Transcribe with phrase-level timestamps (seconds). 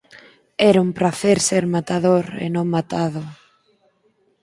[0.69, 3.23] era un pracer ser matador e non matado...